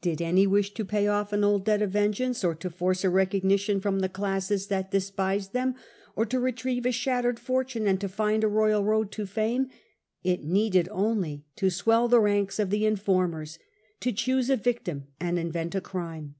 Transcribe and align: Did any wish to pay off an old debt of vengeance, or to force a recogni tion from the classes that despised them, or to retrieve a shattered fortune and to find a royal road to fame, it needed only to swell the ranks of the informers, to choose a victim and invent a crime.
Did 0.00 0.22
any 0.22 0.46
wish 0.46 0.74
to 0.74 0.84
pay 0.84 1.08
off 1.08 1.32
an 1.32 1.42
old 1.42 1.64
debt 1.64 1.82
of 1.82 1.90
vengeance, 1.90 2.44
or 2.44 2.54
to 2.54 2.70
force 2.70 3.02
a 3.02 3.08
recogni 3.08 3.58
tion 3.58 3.80
from 3.80 3.98
the 3.98 4.08
classes 4.08 4.68
that 4.68 4.92
despised 4.92 5.52
them, 5.54 5.74
or 6.14 6.24
to 6.24 6.38
retrieve 6.38 6.86
a 6.86 6.92
shattered 6.92 7.40
fortune 7.40 7.88
and 7.88 8.00
to 8.00 8.08
find 8.08 8.44
a 8.44 8.48
royal 8.48 8.84
road 8.84 9.10
to 9.10 9.26
fame, 9.26 9.66
it 10.22 10.44
needed 10.44 10.88
only 10.92 11.46
to 11.56 11.68
swell 11.68 12.06
the 12.06 12.20
ranks 12.20 12.60
of 12.60 12.70
the 12.70 12.86
informers, 12.86 13.58
to 13.98 14.12
choose 14.12 14.50
a 14.50 14.56
victim 14.56 15.08
and 15.18 15.36
invent 15.36 15.74
a 15.74 15.80
crime. 15.80 16.36